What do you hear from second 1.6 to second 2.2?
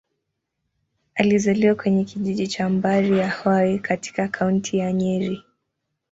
kwenye